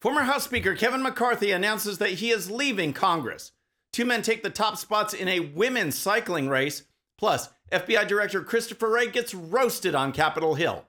[0.00, 3.50] Former House Speaker Kevin McCarthy announces that he is leaving Congress.
[3.92, 6.84] Two men take the top spots in a women's cycling race.
[7.18, 10.84] Plus, FBI Director Christopher Wray gets roasted on Capitol Hill.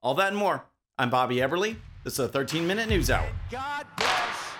[0.00, 0.66] All that and more.
[0.96, 1.74] I'm Bobby Eberle.
[2.04, 3.28] This is a 13 minute news hour.
[3.50, 4.52] God bless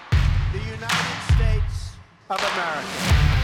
[0.52, 1.92] the United States
[2.28, 3.41] of America.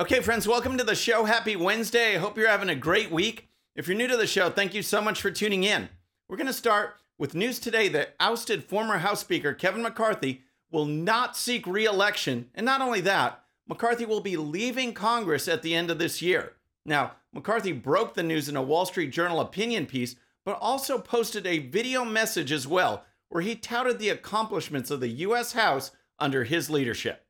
[0.00, 1.26] Okay, friends, welcome to the show.
[1.26, 2.16] Happy Wednesday.
[2.16, 3.50] I hope you're having a great week.
[3.76, 5.90] If you're new to the show, thank you so much for tuning in.
[6.28, 10.86] We're going to start with news today that ousted former House Speaker Kevin McCarthy will
[10.86, 12.48] not seek re election.
[12.54, 16.54] And not only that, McCarthy will be leaving Congress at the end of this year.
[16.86, 21.46] Now, McCarthy broke the news in a Wall Street Journal opinion piece, but also posted
[21.46, 25.52] a video message as well, where he touted the accomplishments of the U.S.
[25.52, 27.26] House under his leadership.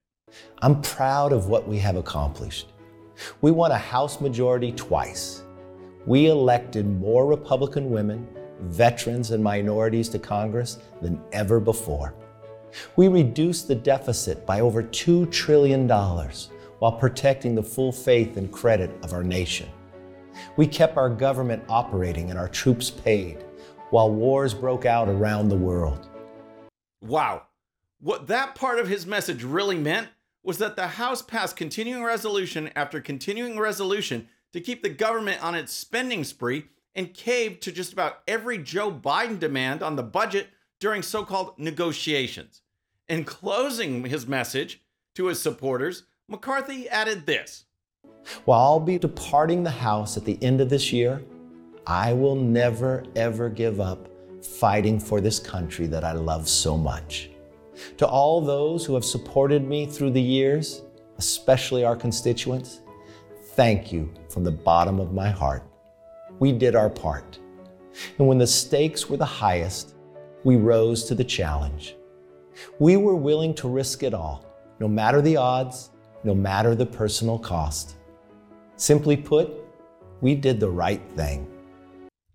[0.60, 2.73] I'm proud of what we have accomplished.
[3.40, 5.42] We won a House majority twice.
[6.06, 8.27] We elected more Republican women,
[8.60, 12.15] veterans, and minorities to Congress than ever before.
[12.96, 18.90] We reduced the deficit by over $2 trillion while protecting the full faith and credit
[19.02, 19.68] of our nation.
[20.57, 23.45] We kept our government operating and our troops paid
[23.90, 26.09] while wars broke out around the world.
[27.02, 27.42] Wow.
[28.01, 30.09] What that part of his message really meant
[30.43, 35.54] was that the House passed continuing resolution after continuing resolution to keep the government on
[35.54, 40.48] its spending spree and caved to just about every Joe Biden demand on the budget
[40.80, 42.63] during so called negotiations.
[43.09, 44.80] In closing his message
[45.15, 47.65] to his supporters, McCarthy added this
[48.45, 51.23] While I'll be departing the House at the end of this year,
[51.87, 54.09] I will never, ever give up
[54.43, 57.32] fighting for this country that I love so much.
[57.99, 60.83] To all those who have supported me through the years,
[61.19, 62.80] especially our constituents,
[63.55, 65.62] thank you from the bottom of my heart.
[66.38, 67.38] We did our part.
[68.19, 69.94] And when the stakes were the highest,
[70.44, 71.97] we rose to the challenge.
[72.78, 74.44] We were willing to risk it all,
[74.81, 75.91] no matter the odds,
[76.25, 77.97] no matter the personal cost.
[78.76, 79.50] Simply put,
[80.21, 81.47] we did the right thing.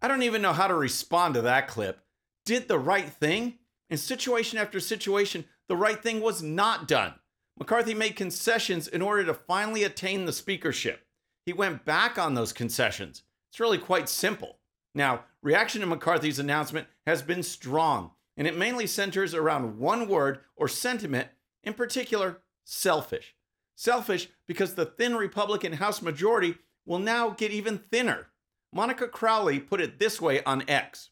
[0.02, 2.00] I don't even know how to respond to that clip.
[2.46, 3.56] Did the right thing?
[3.90, 7.14] In situation after situation, the right thing was not done.
[7.58, 11.06] McCarthy made concessions in order to finally attain the speakership.
[11.46, 13.24] He went back on those concessions.
[13.50, 14.60] It's really quite simple.
[14.94, 20.40] Now, reaction to McCarthy's announcement has been strong, and it mainly centers around one word
[20.56, 21.30] or sentiment,
[21.64, 23.36] in particular, selfish.
[23.76, 26.56] Selfish because the thin Republican House majority
[26.86, 28.28] will now get even thinner.
[28.74, 31.12] Monica Crowley put it this way on X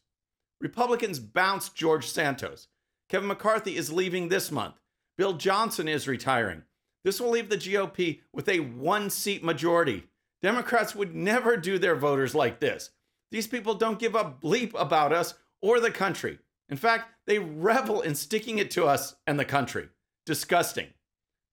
[0.60, 2.68] Republicans bounced George Santos.
[3.08, 4.80] Kevin McCarthy is leaving this month.
[5.16, 6.62] Bill Johnson is retiring.
[7.04, 10.04] This will leave the GOP with a one seat majority.
[10.42, 12.90] Democrats would never do their voters like this.
[13.30, 16.38] These people don't give a bleep about us or the country.
[16.68, 19.88] In fact, they revel in sticking it to us and the country.
[20.24, 20.88] Disgusting.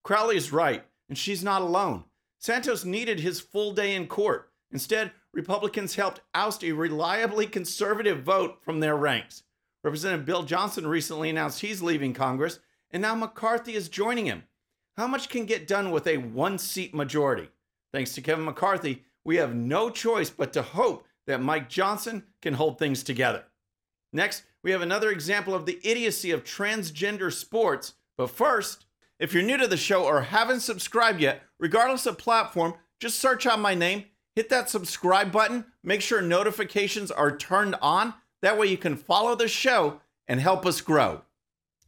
[0.04, 2.06] Crowley is right, and she's not alone.
[2.40, 4.52] Santos needed his full day in court.
[4.72, 9.44] Instead, Republicans helped oust a reliably conservative vote from their ranks.
[9.84, 12.60] Representative Bill Johnson recently announced he's leaving Congress,
[12.92, 14.44] and now McCarthy is joining him.
[14.96, 17.50] How much can get done with a one seat majority?
[17.92, 22.54] Thanks to Kevin McCarthy, we have no choice but to hope that Mike Johnson can
[22.54, 23.44] hold things together.
[24.12, 27.94] Next, we have another example of the idiocy of transgender sports.
[28.18, 28.86] But first,
[29.20, 33.48] if you're new to the show or haven't subscribed yet, regardless of platform, just search
[33.48, 34.06] out my name
[34.36, 35.66] hit that subscribe button.
[35.84, 38.14] Make sure notifications are turned on.
[38.42, 41.22] That way you can follow the show and help us grow.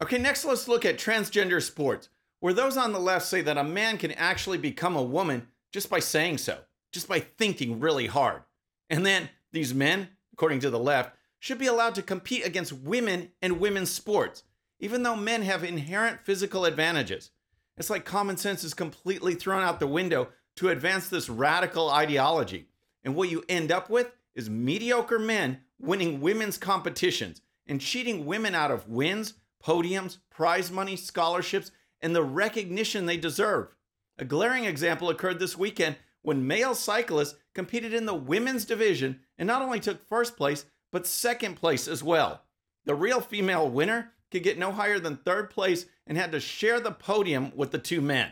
[0.01, 3.63] Okay, next let's look at transgender sports, where those on the left say that a
[3.63, 6.59] man can actually become a woman just by saying so,
[6.91, 8.41] just by thinking really hard.
[8.89, 13.31] And then these men, according to the left, should be allowed to compete against women
[13.41, 14.43] in women's sports,
[14.79, 17.31] even though men have inherent physical advantages.
[17.77, 22.67] It's like common sense is completely thrown out the window to advance this radical ideology.
[23.03, 28.55] And what you end up with is mediocre men winning women's competitions and cheating women
[28.55, 31.71] out of wins, podiums, prize money, scholarships,
[32.01, 33.75] and the recognition they deserve.
[34.17, 39.47] A glaring example occurred this weekend when male cyclists competed in the women's division and
[39.47, 42.43] not only took first place, but second place as well.
[42.85, 46.79] The real female winner could get no higher than third place and had to share
[46.79, 48.31] the podium with the two men.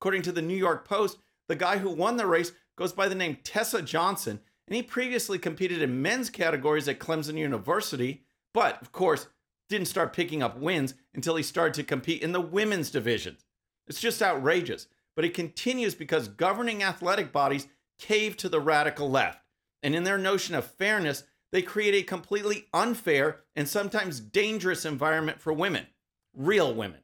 [0.00, 1.18] According to the New York Post,
[1.48, 5.38] the guy who won the race goes by the name Tessa Johnson, and he previously
[5.38, 9.28] competed in men's categories at Clemson University, but of course,
[9.68, 13.44] didn't start picking up wins until he started to compete in the women's divisions.
[13.86, 17.66] It's just outrageous, but it continues because governing athletic bodies
[17.98, 19.40] cave to the radical left.
[19.82, 25.40] And in their notion of fairness, they create a completely unfair and sometimes dangerous environment
[25.40, 25.86] for women,
[26.34, 27.00] real women.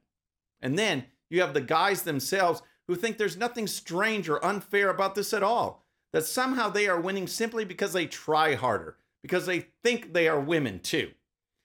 [0.61, 2.61] And then you have the guys themselves
[2.93, 7.01] who think there's nothing strange or unfair about this at all, that somehow they are
[7.01, 11.09] winning simply because they try harder, because they think they are women too.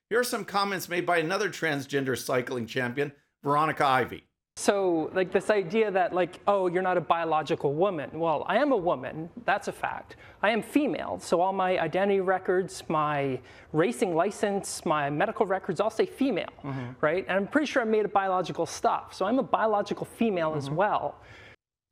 [0.08, 3.12] Here are some comments made by another transgender cycling champion,
[3.44, 4.27] Veronica Ivy.
[4.58, 8.10] So, like this idea that, like, oh, you're not a biological woman.
[8.12, 9.30] Well, I am a woman.
[9.44, 10.16] That's a fact.
[10.42, 11.20] I am female.
[11.20, 13.38] So, all my identity records, my
[13.72, 16.86] racing license, my medical records all say female, mm-hmm.
[17.00, 17.24] right?
[17.28, 19.14] And I'm pretty sure I'm made of biological stuff.
[19.14, 20.58] So, I'm a biological female mm-hmm.
[20.58, 21.20] as well.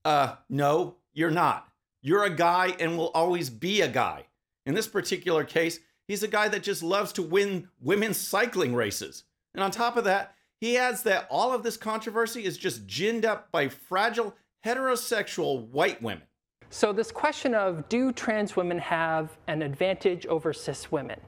[0.05, 1.69] Uh, no, you're not.
[2.03, 4.25] You're a guy and will always be a guy.
[4.67, 5.79] In this particular case,
[6.09, 9.23] he's a guy that just loves to win women's cycling races.
[9.55, 13.25] And on top of that, he adds that all of this controversy is just ginned
[13.25, 16.23] up by fragile heterosexual white women.
[16.71, 21.21] So, this question of do trans women have an advantage over cis women?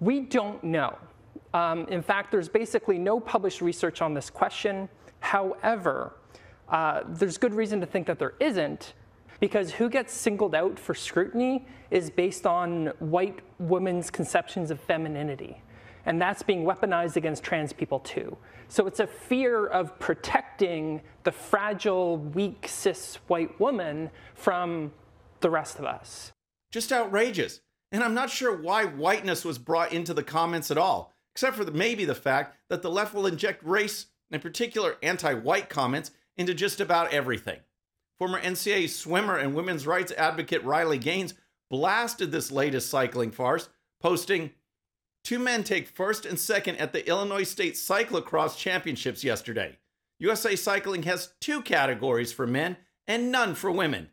[0.00, 0.96] We don't know.
[1.52, 4.88] Um, in fact, there's basically no published research on this question.
[5.18, 6.16] However,
[6.68, 8.94] uh, there's good reason to think that there isn't,
[9.40, 15.60] because who gets singled out for scrutiny is based on white women's conceptions of femininity
[16.06, 18.36] and that's being weaponized against trans people too.
[18.68, 24.92] So it's a fear of protecting the fragile, weak, cis white woman from
[25.40, 26.32] the rest of us.
[26.70, 27.60] Just outrageous.
[27.92, 31.64] And I'm not sure why whiteness was brought into the comments at all, except for
[31.64, 36.12] the, maybe the fact that the left will inject race, in particular anti white comments,
[36.36, 37.58] into just about everything.
[38.18, 41.34] Former NCAA swimmer and women's rights advocate Riley Gaines
[41.70, 43.68] blasted this latest cycling farce,
[44.00, 44.50] posting,
[45.22, 49.78] Two men take first and second at the Illinois State Cyclocross Championships yesterday.
[50.18, 52.76] USA Cycling has two categories for men
[53.06, 54.10] and none for women.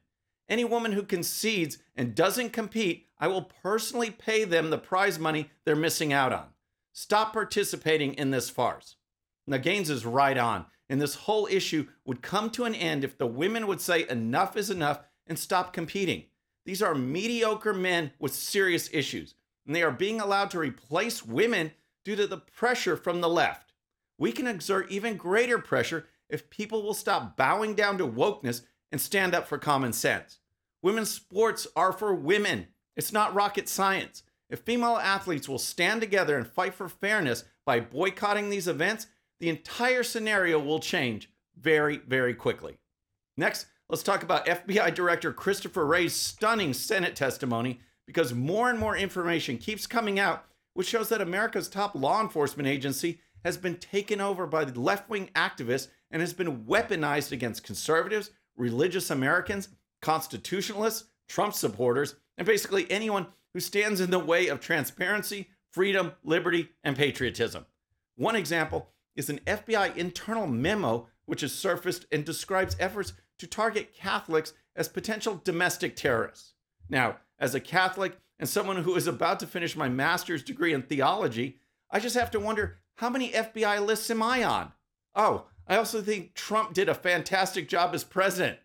[0.49, 5.49] Any woman who concedes and doesn't compete, I will personally pay them the prize money
[5.65, 6.47] they're missing out on.
[6.93, 8.95] Stop participating in this farce.
[9.45, 13.17] Now, Gaines is right on, and this whole issue would come to an end if
[13.17, 16.25] the women would say enough is enough and stop competing.
[16.65, 19.35] These are mediocre men with serious issues
[19.67, 21.71] and they are being allowed to replace women
[22.03, 23.73] due to the pressure from the left.
[24.17, 28.61] We can exert even greater pressure if people will stop bowing down to wokeness
[28.91, 30.39] and stand up for common sense.
[30.81, 32.67] Women's sports are for women.
[32.95, 34.23] It's not rocket science.
[34.49, 39.07] If female athletes will stand together and fight for fairness by boycotting these events,
[39.39, 41.29] the entire scenario will change
[41.59, 42.77] very, very quickly.
[43.35, 48.97] Next, let's talk about FBI Director Christopher Wray's stunning Senate testimony because more and more
[48.97, 54.19] information keeps coming out, which shows that America's top law enforcement agency has been taken
[54.19, 59.69] over by left wing activists and has been weaponized against conservatives, religious Americans,
[60.01, 66.69] constitutionalists, Trump supporters, and basically anyone who stands in the way of transparency, freedom, liberty,
[66.83, 67.65] and patriotism.
[68.15, 73.93] One example is an FBI internal memo which has surfaced and describes efforts to target
[73.93, 76.53] Catholics as potential domestic terrorists.
[76.89, 80.83] Now, as a Catholic and someone who is about to finish my master's degree in
[80.83, 84.71] theology, I just have to wonder how many FBI lists am I on?
[85.15, 88.59] Oh, I also think Trump did a fantastic job as president.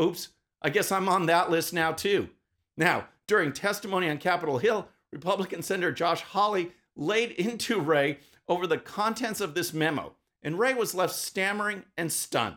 [0.00, 0.28] Oops,
[0.60, 2.28] I guess I'm on that list now too.
[2.76, 8.78] Now, during testimony on Capitol Hill, Republican Senator Josh Hawley laid into Wray over the
[8.78, 12.56] contents of this memo, and Wray was left stammering and stunned.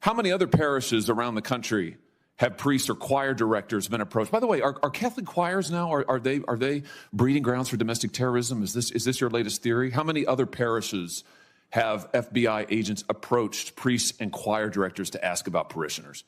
[0.00, 1.96] How many other parishes around the country
[2.38, 4.30] have priests or choir directors been approached?
[4.30, 7.68] By the way, are, are Catholic choirs now are, are they are they breeding grounds
[7.68, 8.62] for domestic terrorism?
[8.62, 9.90] Is this is this your latest theory?
[9.90, 11.24] How many other parishes
[11.70, 16.24] have FBI agents approached priests and choir directors to ask about parishioners?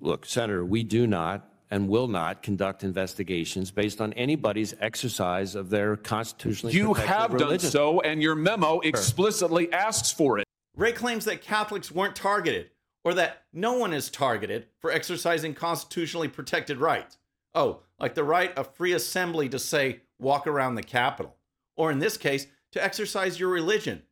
[0.00, 5.70] Look, Senator, we do not and will not conduct investigations based on anybody's exercise of
[5.70, 7.58] their constitutionally you have religion.
[7.58, 10.46] done so, and your memo explicitly asks for it.
[10.76, 12.70] Wray claims that Catholics weren't targeted
[13.04, 17.18] or that no one is targeted for exercising constitutionally protected rights.
[17.54, 21.36] Oh, like the right of free assembly to say, walk around the Capitol,
[21.76, 24.02] or in this case, to exercise your religion.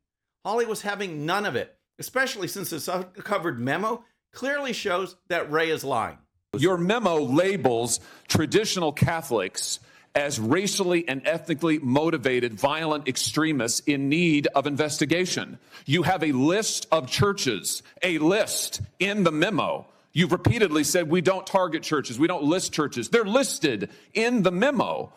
[0.44, 5.70] Hawley was having none of it, especially since this uncovered memo clearly shows that Wray
[5.70, 6.18] is lying.
[6.56, 9.80] Your memo labels traditional Catholics
[10.18, 15.58] as racially and ethnically motivated violent extremists in need of investigation.
[15.86, 19.86] You have a list of churches, a list in the memo.
[20.12, 23.10] You've repeatedly said we don't target churches, we don't list churches.
[23.10, 25.12] They're listed in the memo.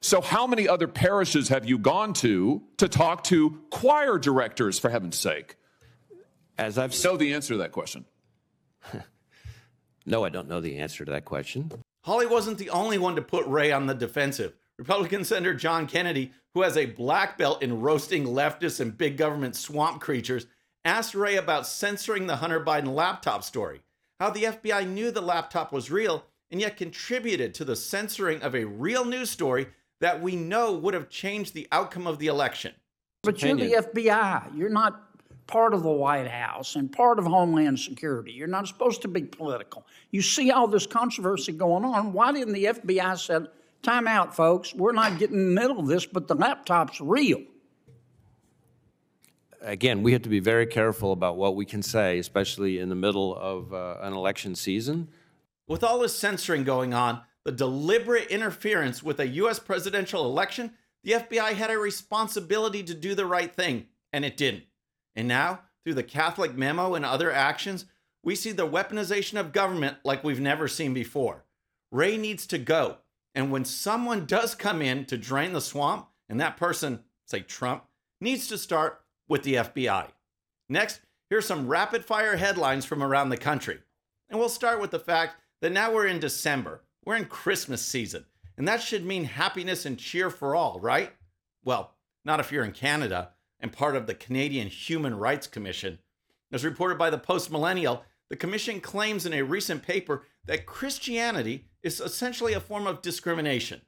[0.00, 4.90] So, how many other parishes have you gone to to talk to choir directors, for
[4.90, 5.54] heaven's sake?
[6.58, 8.04] As I've know the answer to that question.
[10.04, 11.70] No, I don't know the answer to that question.
[12.04, 14.54] Hawley wasn't the only one to put Wray on the defensive.
[14.78, 19.54] Republican Senator John Kennedy, who has a black belt in roasting leftists and big government
[19.54, 20.46] swamp creatures,
[20.84, 23.82] asked Wray about censoring the Hunter Biden laptop story,
[24.18, 28.54] how the FBI knew the laptop was real and yet contributed to the censoring of
[28.54, 29.68] a real news story
[30.00, 32.74] that we know would have changed the outcome of the election.
[33.22, 34.56] But you're the FBI.
[34.56, 35.11] You're not
[35.46, 38.32] part of the White House and part of Homeland Security.
[38.32, 39.86] You're not supposed to be political.
[40.10, 42.12] You see all this controversy going on.
[42.12, 43.46] Why didn't the FBI say,
[43.82, 47.42] time out, folks, we're not getting in the middle of this, but the laptop's real?
[49.60, 52.96] Again, we have to be very careful about what we can say, especially in the
[52.96, 55.08] middle of uh, an election season.
[55.68, 59.58] With all this censoring going on, the deliberate interference with a U.S.
[59.58, 60.72] presidential election,
[61.04, 64.64] the FBI had a responsibility to do the right thing, and it didn't.
[65.14, 67.86] And now, through the Catholic memo and other actions,
[68.22, 71.44] we see the weaponization of government like we've never seen before.
[71.90, 72.98] Wray needs to go.
[73.34, 77.84] And when someone does come in to drain the swamp, and that person, say Trump,
[78.20, 80.08] needs to start with the FBI.
[80.68, 83.80] Next, here's some rapid fire headlines from around the country.
[84.30, 86.82] And we'll start with the fact that now we're in December.
[87.04, 88.24] We're in Christmas season.
[88.56, 91.12] And that should mean happiness and cheer for all, right?
[91.64, 93.30] Well, not if you're in Canada
[93.62, 96.00] and part of the Canadian Human Rights Commission.
[96.52, 101.66] As reported by the Post Millennial, the Commission claims in a recent paper that Christianity
[101.82, 103.80] is essentially a form of discrimination.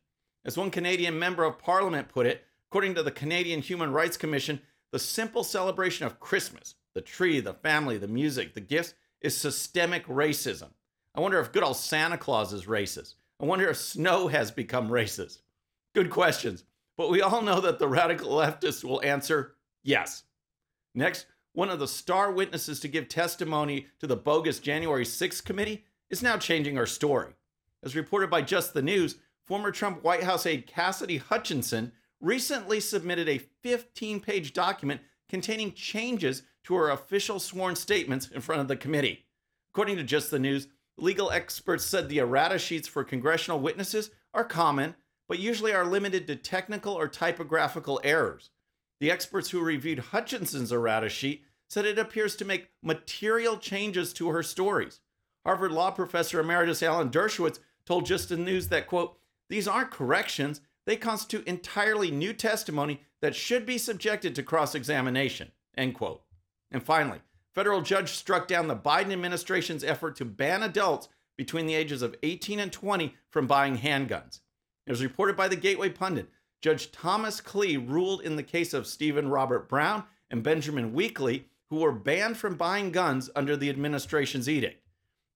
[0.45, 4.61] As one Canadian member of parliament put it, according to the Canadian Human Rights Commission,
[4.93, 10.07] the simple celebration of Christmas, the tree, the family, the music, the gifts, is systemic
[10.07, 10.69] racism.
[11.15, 13.15] I wonder if good old Santa Claus is racist.
[13.41, 15.39] I wonder if snow has become racist.
[15.95, 16.65] Good questions.
[16.97, 20.25] But we all know that the radical leftists will answer yes.
[20.95, 25.85] Next, one of the star witnesses to give testimony to the bogus January 6th committee
[26.11, 27.35] is now changing her story.
[27.83, 33.29] As reported by Just the News, former Trump White House aide Cassidy Hutchinson recently submitted
[33.29, 38.77] a 15 page document containing changes to her official sworn statements in front of the
[38.77, 39.27] committee.
[39.73, 44.45] According to Just the News, legal experts said the errata sheets for congressional witnesses are
[44.45, 44.95] common,
[45.29, 48.51] but usually are limited to technical or typographical errors.
[49.01, 54.29] The experts who reviewed Hutchinson's errata sheet said it appears to make material changes to
[54.29, 55.01] her stories.
[55.45, 60.61] Harvard Law professor emeritus Alan Dershowitz told Just the News that, quote, these aren't corrections,
[60.87, 66.23] they constitute entirely new testimony that should be subjected to cross examination, end quote.
[66.71, 67.21] And finally,
[67.55, 72.17] federal judge struck down the Biden administration's effort to ban adults between the ages of
[72.23, 74.41] 18 and 20 from buying handguns.
[74.87, 76.29] It was reported by the Gateway Pundit.
[76.65, 81.77] Judge Thomas Kleeh ruled in the case of Stephen Robert Brown and Benjamin Weakley, who
[81.77, 84.83] were banned from buying guns under the administration's edict.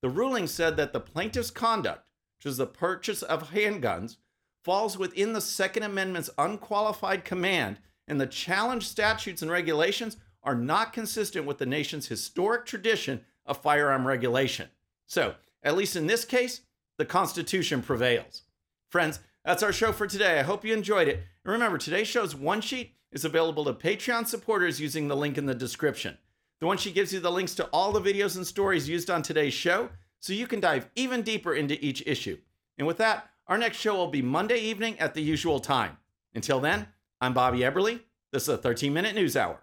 [0.00, 2.08] The ruling said that the plaintiff's conduct,
[2.38, 4.16] which is the purchase of handguns,
[4.64, 10.94] falls within the Second Amendment's unqualified command, and the challenged statutes and regulations are not
[10.94, 14.70] consistent with the nation's historic tradition of firearm regulation.
[15.04, 16.62] So, at least in this case,
[16.96, 18.44] the Constitution prevails.
[18.88, 20.38] Friends, that's our show for today.
[20.38, 21.22] I hope you enjoyed it.
[21.44, 25.46] And remember, today's show's one sheet is available to Patreon supporters using the link in
[25.46, 26.18] the description.
[26.60, 29.22] The one sheet gives you the links to all the videos and stories used on
[29.22, 29.90] today's show,
[30.20, 32.38] so you can dive even deeper into each issue.
[32.76, 35.96] And with that, our next show will be Monday evening at the usual time.
[36.34, 36.88] Until then,
[37.20, 38.00] I'm Bobby Eberle.
[38.32, 39.60] This is a 13 minute news hour.